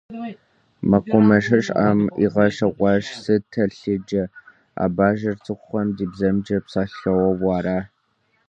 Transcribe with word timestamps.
МэкъумэшыщӀэм 0.89 1.99
игъэщӀэгъуащ:- 2.23 3.05
Сыт 3.21 3.43
телъыджэ! 3.51 4.23
А 4.83 4.85
бажэр 4.95 5.37
цӀыхухэм 5.43 5.87
ди 5.97 6.05
бзэмкӀэ 6.11 6.57
псэлъауэ 6.65 7.49
ара? 7.57 7.79